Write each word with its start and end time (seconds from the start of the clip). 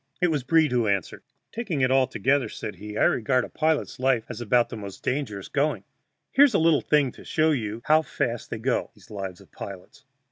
It 0.19 0.29
was 0.29 0.41
Breed 0.43 0.71
who 0.71 0.87
answered: 0.87 1.21
"Taking 1.51 1.81
it 1.81 1.91
altogether," 1.91 2.49
said 2.49 2.77
he, 2.77 2.97
"I 2.97 3.03
regard 3.03 3.45
a 3.45 3.49
pilot's 3.49 3.99
life 3.99 4.25
as 4.29 4.41
about 4.41 4.69
the 4.69 4.75
most 4.75 5.03
dangerous 5.03 5.47
going. 5.47 5.83
Here's 6.31 6.55
a 6.55 6.57
little 6.57 6.81
thing 6.81 7.11
to 7.11 7.23
show 7.23 7.51
you 7.51 7.83
how 7.85 8.01
fast 8.01 8.49
they 8.49 8.57
go, 8.57 8.89
these 8.95 9.11
lives 9.11 9.41
of 9.41 9.51
pilots. 9.51 10.05